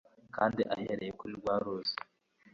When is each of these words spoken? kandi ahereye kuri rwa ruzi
kandi 0.35 0.61
ahereye 0.75 1.11
kuri 1.19 1.33
rwa 1.39 1.55
ruzi 1.63 1.95